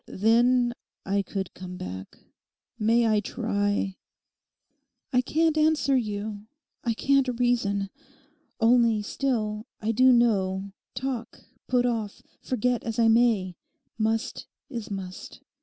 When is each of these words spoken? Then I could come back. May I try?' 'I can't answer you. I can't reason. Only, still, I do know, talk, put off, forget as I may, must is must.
Then 0.07 0.73
I 1.05 1.21
could 1.21 1.53
come 1.53 1.77
back. 1.77 2.17
May 2.79 3.07
I 3.07 3.19
try?' 3.19 3.97
'I 5.13 5.21
can't 5.21 5.57
answer 5.59 5.95
you. 5.95 6.47
I 6.83 6.95
can't 6.95 7.39
reason. 7.39 7.91
Only, 8.59 9.03
still, 9.03 9.67
I 9.79 9.91
do 9.91 10.11
know, 10.11 10.71
talk, 10.95 11.43
put 11.67 11.85
off, 11.85 12.23
forget 12.41 12.83
as 12.83 12.97
I 12.97 13.09
may, 13.09 13.57
must 13.99 14.47
is 14.71 14.89
must. 14.89 15.41